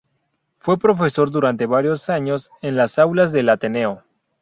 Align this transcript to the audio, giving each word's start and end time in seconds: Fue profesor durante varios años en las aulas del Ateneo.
Fue 0.57 0.79
profesor 0.79 1.29
durante 1.29 1.67
varios 1.67 2.09
años 2.09 2.49
en 2.63 2.75
las 2.75 2.97
aulas 2.97 3.31
del 3.31 3.49
Ateneo. 3.49 4.03